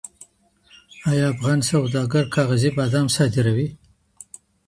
[1.09, 3.67] ایا افغان سوداګر کاغذي بادام صادروي؟